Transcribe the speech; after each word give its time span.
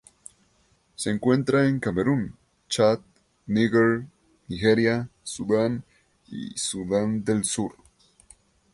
Se 0.95 1.11
encuentra 1.11 1.67
en 1.67 1.79
Camerún, 1.79 2.35
Chad, 2.67 3.01
Níger, 3.45 4.07
Nigeria, 4.47 5.07
Sudán 5.21 5.83
y 6.27 6.57
Sudán 6.57 7.23
del 7.23 7.43
Sur. 7.43 7.73